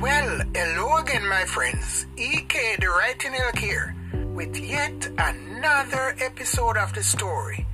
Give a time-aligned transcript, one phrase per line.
[0.00, 2.06] well, hello again, my friends.
[2.16, 3.94] EK the Writing Elk here
[4.32, 7.66] with yet another episode of the story.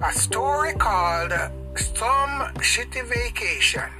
[0.00, 1.32] A story called
[1.74, 3.90] Some Shitty Vacation.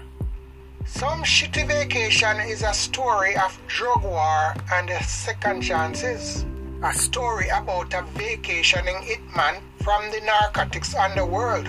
[0.84, 6.44] Some Shitty Vacation is a story of drug war and second chances.
[6.84, 11.66] A story about a vacationing hitman from the narcotics underworld.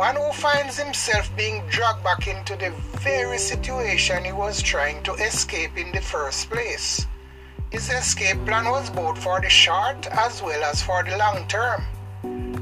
[0.00, 2.70] One who finds himself being dragged back into the
[3.04, 7.06] very situation he was trying to escape in the first place.
[7.70, 11.84] His escape plan was both for the short as well as for the long term.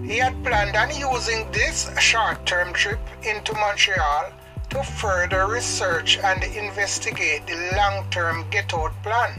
[0.05, 4.33] He had planned on using this short term trip into Montreal
[4.71, 9.31] to further research and investigate the long term get out plan,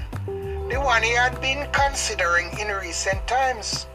[0.69, 3.87] the one he had been considering in recent times.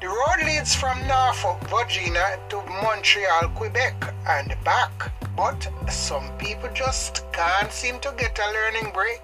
[0.00, 7.24] The road leads from Norfolk, Virginia to Montreal, Quebec and back, but some people just
[7.32, 9.20] can't seem to get a learning break.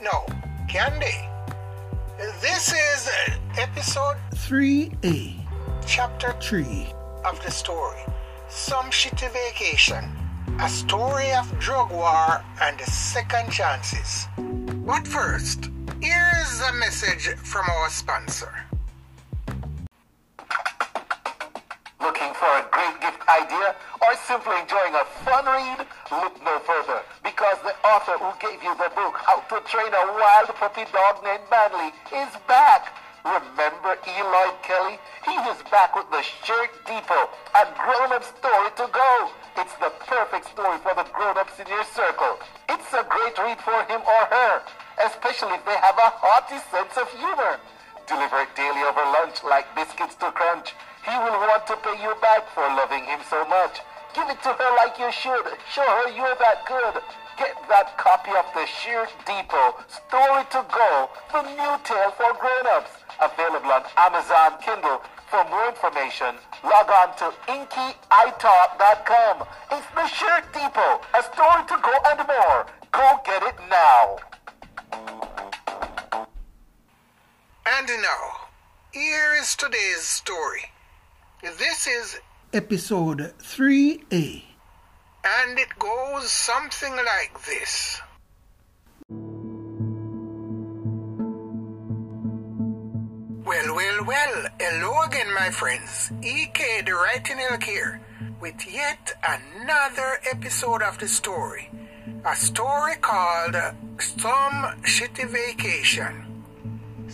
[0.00, 0.24] No,
[0.66, 1.28] can they?
[2.40, 3.10] This is
[3.58, 5.44] episode 3A,
[5.86, 6.86] chapter 3
[7.26, 8.00] of the story
[8.48, 10.08] Some Shitty Vacation,
[10.58, 14.26] a story of drug war and second chances.
[14.38, 15.68] But first,
[16.00, 18.54] here's a message from our sponsor.
[23.28, 25.86] Idea or simply enjoying a fun read?
[26.10, 30.04] Look no further because the author who gave you the book How to Train a
[30.14, 32.92] Wild Puppy Dog Named Manly is back.
[33.24, 35.00] Remember Eloy Kelly?
[35.24, 39.10] He was back with the Shirt Depot, a grown-up story to go.
[39.56, 42.36] It's the perfect story for the grown-ups in your circle.
[42.68, 44.60] It's a great read for him or her,
[45.08, 47.56] especially if they have a hearty sense of humor.
[48.06, 50.74] Deliver it daily over lunch like biscuits to crunch.
[51.04, 53.80] He will want to pay you back for loving him so much.
[54.14, 55.44] Give it to her like you should.
[55.68, 57.02] Show her you're that good.
[57.36, 62.90] Get that copy of the Sheer Depot Story to Go, the new tale for grown-ups.
[63.20, 65.02] Available on Amazon Kindle.
[65.28, 69.44] For more information, log on to inkyitalk.com.
[69.72, 72.66] It's the Sheer Depot, a story to go and more.
[72.92, 74.16] Go get it now.
[77.66, 78.48] And now,
[78.92, 80.73] here is today's story.
[81.44, 82.20] This is,
[82.54, 84.42] Episode 3A.
[85.24, 88.00] and it goes something like this.
[93.46, 96.10] Well, well, well, hello again, my friends.
[96.22, 98.00] EK the Writing Elk here
[98.40, 101.70] with yet another episode of the story.
[102.24, 103.54] A story called
[103.98, 106.23] Some Shitty Vacation.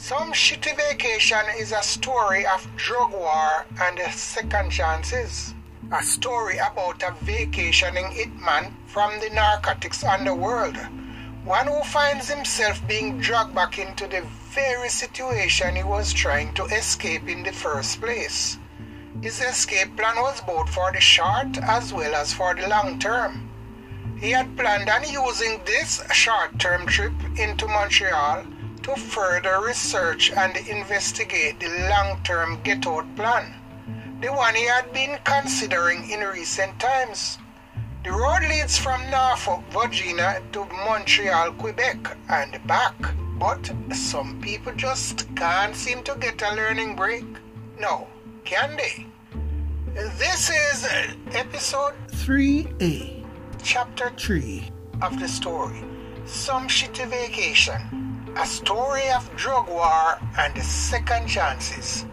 [0.03, 5.53] Some Shitty Vacation is a story of drug war and second chances.
[5.93, 10.78] A story about a vacationing hitman from the narcotics underworld.
[11.44, 14.22] One who finds himself being dragged back into the
[14.55, 18.56] very situation he was trying to escape in the first place.
[19.21, 23.50] His escape plan was both for the short as well as for the long term.
[24.19, 28.47] He had planned on using this short term trip into Montreal
[28.83, 33.55] to further research and investigate the long term get out plan,
[34.21, 37.39] the one he had been considering in recent times.
[38.03, 42.95] The road leads from Norfolk, Virginia to Montreal, Quebec and back,
[43.39, 47.25] but some people just can't seem to get a learning break.
[47.79, 48.07] No,
[48.45, 49.07] can they?
[49.95, 50.89] This is
[51.33, 53.25] episode 3A,
[53.62, 54.71] chapter 3
[55.03, 55.83] of the story
[56.25, 62.05] Some Shitty Vacation, a story of drug war and second chances.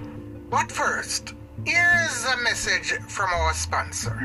[0.49, 1.33] But first,
[1.65, 4.17] here's a message from our sponsor.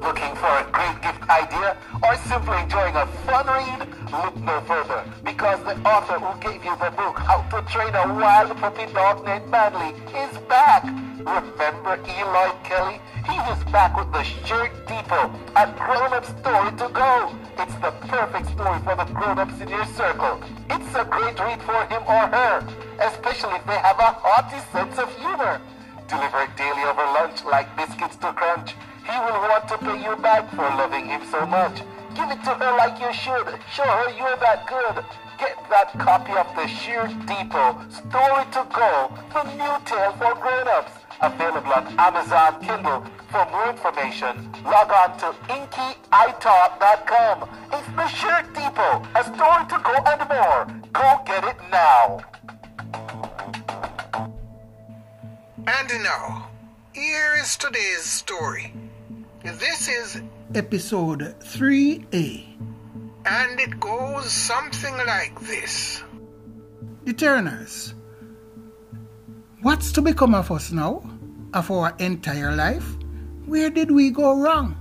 [0.00, 3.88] Looking for a great gift idea or simply enjoying a fun read?
[4.12, 8.14] Look no further because the author who gave you the book How to Train a
[8.14, 10.84] Wild Puppy Dog Named Manly is back.
[11.18, 13.00] Remember Eli Kelly?
[13.26, 17.34] He was back with the Shirt Depot, a grown-up story to go.
[17.58, 20.40] It's the perfect story for the grown-ups in your circle.
[20.70, 22.62] It's a great read for him or her,
[23.02, 25.60] especially if they have a hearty sense of humor.
[26.06, 28.74] Deliver it daily over lunch like biscuits to crunch.
[29.02, 31.82] He will want to pay you back for loving him so much.
[32.14, 33.58] Give it to her like you should.
[33.74, 35.04] Show her you're that good.
[35.38, 40.92] Get that copy of the Sheer Depot Story to Go, the new tale for grown-ups.
[41.20, 43.04] Available on Amazon Kindle.
[43.30, 47.48] For more information, log on to inkytalk.com.
[47.72, 50.66] It's the Sheer Depot, a story to go and more.
[50.92, 52.20] Go get it now.
[55.66, 56.48] And now,
[56.92, 58.72] here is today's story.
[59.44, 60.20] This is
[60.54, 62.44] episode 3A.
[63.30, 66.02] And it goes something like this
[67.04, 67.92] The Turners.
[69.60, 71.02] What's to become of us now?
[71.52, 72.96] Of our entire life?
[73.44, 74.76] Where did we go wrong?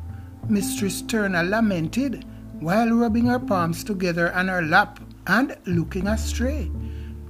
[0.47, 2.23] Mistress Turner lamented
[2.61, 6.71] while rubbing her palms together on her lap and looking astray.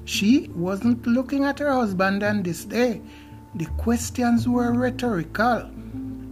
[0.06, 3.02] She wasn't looking at her husband on this day.
[3.56, 5.68] The questions were rhetorical.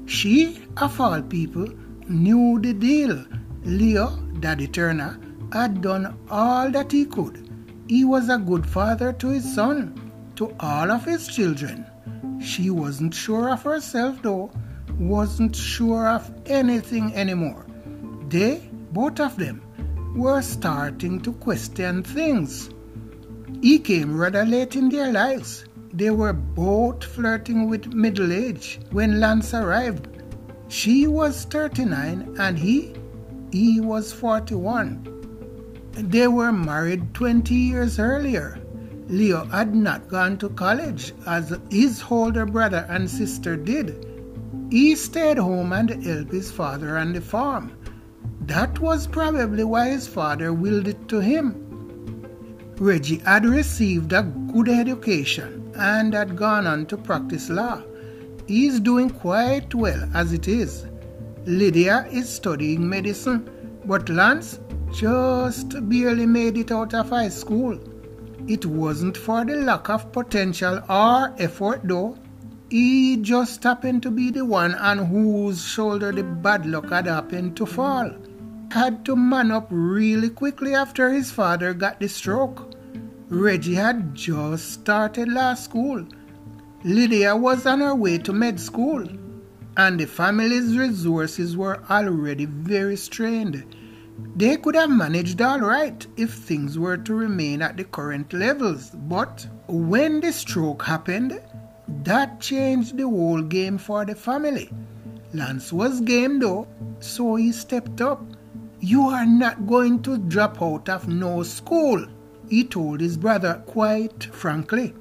[0.06, 1.68] She, of all people,
[2.08, 3.26] knew the deal.
[3.66, 5.20] Leo, Daddy Turner,
[5.52, 7.50] had done all that he could.
[7.88, 11.86] He was a good father to his son, to all of his children.
[12.40, 14.52] She wasn't sure of herself, though,
[15.00, 17.66] wasn't sure of anything anymore.
[18.30, 19.62] They, both of them,
[20.16, 22.70] were starting to question things.
[23.62, 25.66] He came rather late in their lives.
[25.92, 30.08] They were both flirting with middle age when Lance arrived.
[30.68, 32.94] She was 39 and he,
[33.56, 35.08] he was 41.
[35.94, 38.60] They were married 20 years earlier.
[39.08, 44.06] Leo had not gone to college as his older brother and sister did.
[44.70, 47.72] He stayed home and helped his father on the farm.
[48.42, 51.62] That was probably why his father willed it to him.
[52.78, 57.82] Reggie had received a good education and had gone on to practice law.
[58.48, 60.86] He is doing quite well as it is.
[61.46, 63.50] Lydia is studying medicine,
[63.86, 64.60] but Lance
[64.92, 67.80] just barely made it out of high school.
[68.48, 72.18] It wasn't for the lack of potential or effort though.
[72.70, 77.56] He just happened to be the one on whose shoulder the bad luck had happened
[77.58, 78.12] to fall
[78.76, 82.74] had to man up really quickly after his father got the stroke.
[83.30, 86.06] Reggie had just started law school.
[86.84, 89.08] Lydia was on her way to med school,
[89.78, 93.76] and the family's resources were already very strained.
[94.36, 98.92] They could have managed all right if things were to remain at the current levels,
[98.92, 101.42] but when the stroke happened,
[102.04, 104.72] that changed the whole game for the family.
[105.34, 106.68] Lance was game though,
[107.00, 108.24] so he stepped up
[108.86, 112.06] you are not going to drop out of no school,
[112.48, 114.94] he told his brother quite frankly.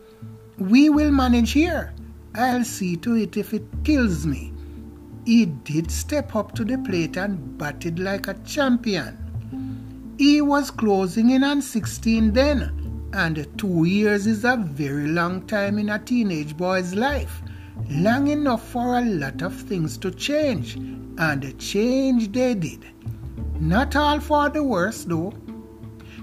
[0.57, 1.93] We will manage here.
[2.35, 4.54] I'll see to it if it kills me.
[5.25, 10.15] He did step up to the plate and batted like a champion.
[10.19, 15.79] He was closing in on 16 then, and two years is a very long time
[15.79, 17.41] in a teenage boy's life.
[17.89, 22.85] Long enough for a lot of things to change, and change they did.
[23.59, 25.33] Not all for the worse, though.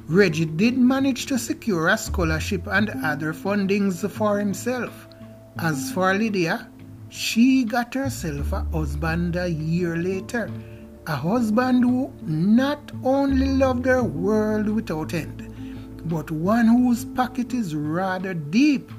[0.07, 5.07] Reggie did manage to secure a scholarship and other fundings for himself.
[5.57, 6.69] As for Lydia,
[7.11, 10.49] she got herself a husband a year later.
[11.07, 17.75] A husband who not only loved her world without end, but one whose pocket is
[17.75, 18.89] rather deep,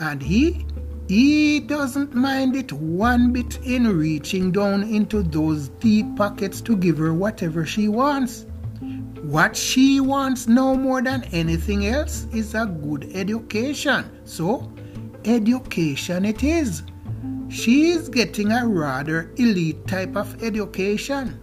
[0.00, 0.66] and he
[1.08, 6.98] he doesn't mind it one bit in reaching down into those deep pockets to give
[6.98, 8.44] her whatever she wants.
[9.22, 14.10] What she wants no more than anything else is a good education.
[14.24, 14.70] So,
[15.24, 16.82] education it is.
[17.52, 21.38] She is getting a rather elite type of education.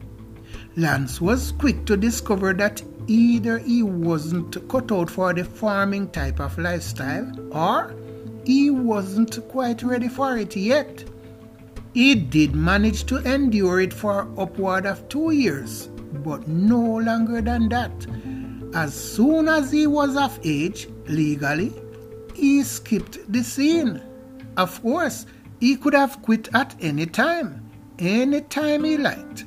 [0.75, 6.39] Lance was quick to discover that either he wasn't cut out for the farming type
[6.39, 7.94] of lifestyle or
[8.44, 11.04] he wasn't quite ready for it yet.
[11.94, 15.89] He did manage to endure it for upward of two years,
[16.24, 18.08] but no longer than that.
[18.74, 21.72] As soon as he was of age, legally,
[22.34, 24.01] he skipped the scene.
[24.58, 25.25] Of course,
[25.60, 29.46] he could have quit at any time, any time he liked.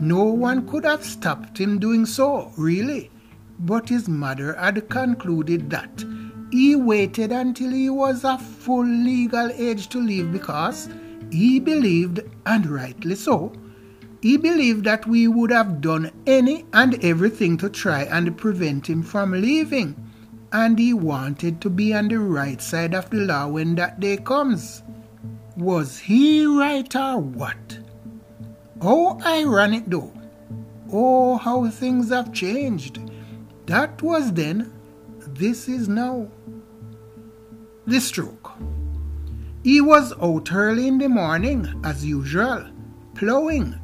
[0.00, 3.10] No one could have stopped him doing so, really.
[3.58, 6.04] But his mother had concluded that
[6.50, 10.88] he waited until he was of full legal age to leave because
[11.30, 13.52] he believed, and rightly so,
[14.20, 19.02] he believed that we would have done any and everything to try and prevent him
[19.02, 19.96] from leaving.
[20.52, 24.16] And he wanted to be on the right side of the law when that day
[24.18, 24.82] comes.
[25.56, 27.78] Was he right or what?
[28.82, 30.12] Oh, ironic though.
[30.92, 33.00] Oh, how things have changed.
[33.64, 34.72] That was then,
[35.26, 36.28] this is now
[37.86, 38.52] the stroke.
[39.64, 42.66] He was out early in the morning, as usual,
[43.14, 43.80] ploughing.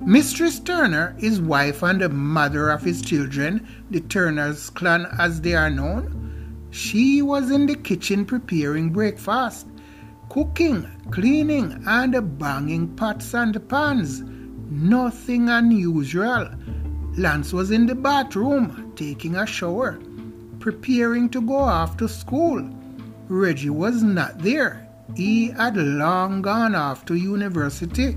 [0.00, 5.54] Mistress Turner, his wife and the mother of his children, the Turners clan as they
[5.54, 9.66] are known, she was in the kitchen preparing breakfast,
[10.30, 14.22] cooking, cleaning, and banging pots and pans.
[14.70, 16.48] Nothing unusual.
[17.18, 19.98] Lance was in the bathroom taking a shower,
[20.60, 22.70] preparing to go off to school.
[23.28, 24.88] Reggie was not there.
[25.16, 28.16] He had long gone off to university.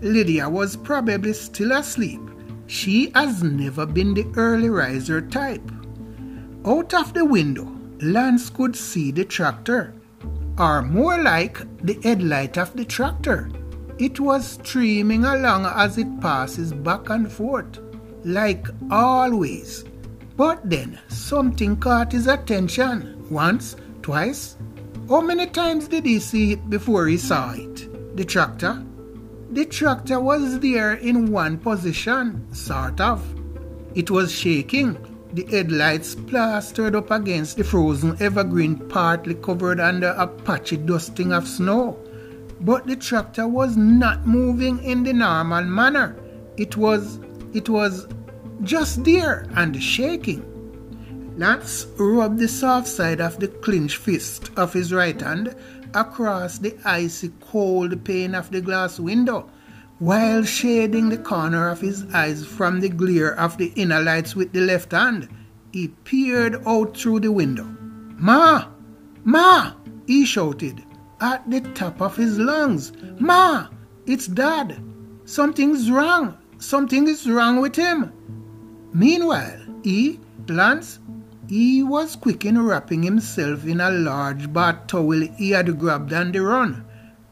[0.00, 2.20] Lydia was probably still asleep.
[2.66, 5.70] She has never been the early riser type.
[6.66, 9.94] Out of the window, Lance could see the tractor,
[10.58, 13.50] or more like the headlight of the tractor.
[13.98, 17.78] It was streaming along as it passes back and forth,
[18.24, 19.84] like always.
[20.36, 24.56] But then something caught his attention once, twice.
[25.08, 28.16] How many times did he see it before he saw it?
[28.16, 28.84] The tractor?
[29.50, 33.24] The tractor was there in one position, sort of.
[33.94, 34.96] It was shaking,
[35.32, 41.46] the headlights plastered up against the frozen evergreen partly covered under a patchy dusting of
[41.46, 41.98] snow.
[42.60, 46.16] But the tractor was not moving in the normal manner.
[46.56, 47.20] It was,
[47.54, 48.08] it was
[48.62, 50.44] just there and shaking.
[51.36, 55.54] Lance rubbed the soft side of the clenched fist of his right hand
[55.94, 59.48] across the icy cold pane of the glass window
[59.98, 64.52] while shading the corner of his eyes from the glare of the inner lights with
[64.52, 65.28] the left hand.
[65.72, 67.66] He peered out through the window.
[68.16, 68.68] Ma!
[69.24, 69.72] Ma!
[70.06, 70.84] he shouted
[71.20, 72.92] at the top of his lungs.
[73.18, 73.68] Ma!
[74.06, 74.80] It's Dad!
[75.24, 76.38] Something's wrong!
[76.58, 78.12] Something is wrong with him!
[78.92, 80.98] Meanwhile, he, Lance,
[81.48, 86.32] he was quick in wrapping himself in a large bath towel he had grabbed on
[86.32, 86.84] the run,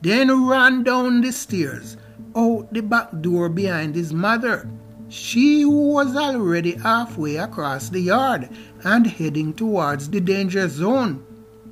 [0.02, 1.96] then ran down the stairs,
[2.36, 4.68] out the back door behind his mother.
[5.08, 8.48] She was already halfway across the yard
[8.84, 11.24] and heading towards the danger zone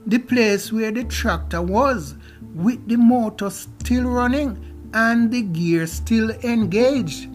[0.06, 2.14] the place where the tractor was,
[2.54, 7.28] with the motor still running and the gear still engaged.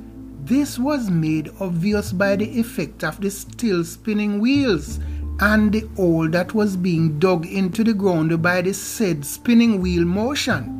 [0.45, 4.99] This was made obvious by the effect of the still spinning wheels
[5.39, 10.05] and the hole that was being dug into the ground by the said spinning wheel
[10.05, 10.78] motion.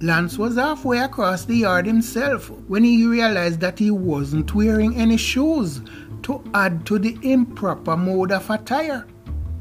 [0.00, 5.16] Lance was halfway across the yard himself when he realized that he wasn't wearing any
[5.16, 5.80] shoes
[6.22, 9.06] to add to the improper mode of attire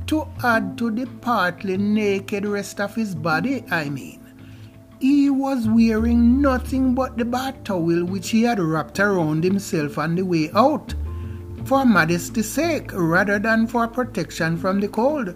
[0.07, 4.19] to add to the partly naked rest of his body, I mean.
[4.99, 10.15] He was wearing nothing but the bath towel which he had wrapped around himself on
[10.15, 10.93] the way out,
[11.65, 15.35] for modesty's sake rather than for protection from the cold.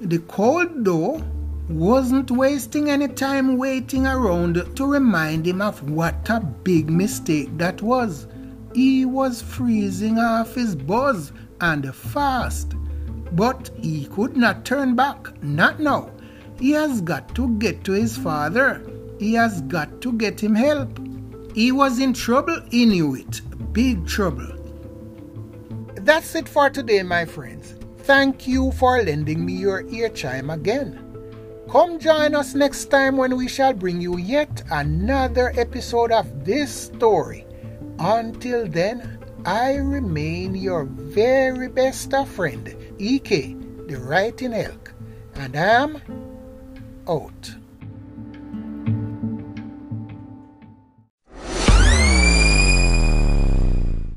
[0.00, 1.22] The cold, though,
[1.68, 7.82] wasn't wasting any time waiting around to remind him of what a big mistake that
[7.82, 8.26] was.
[8.74, 12.74] He was freezing off his buzz and fast.
[13.32, 16.10] But he could not turn back, not now.
[16.58, 18.82] He has got to get to his father.
[19.18, 20.98] He has got to get him help.
[21.54, 23.42] He was in trouble, he knew it.
[23.72, 24.54] Big trouble.
[25.96, 27.74] That's it for today, my friends.
[27.98, 31.07] Thank you for lending me your ear chime again.
[31.70, 36.72] Come join us next time when we shall bring you yet another episode of this
[36.74, 37.44] story.
[37.98, 43.52] Until then, I remain your very best friend, EK,
[43.86, 44.94] the writing elk,
[45.34, 46.00] and I'm
[47.06, 47.50] out.